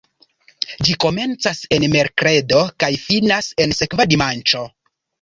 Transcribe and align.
Ĝi 0.87 0.95
komencas 1.05 1.61
en 1.77 1.87
merkredo 1.97 2.65
kaj 2.85 2.93
finas 3.07 3.55
en 3.67 3.81
sekva 3.85 4.13
dimanĉo. 4.17 4.69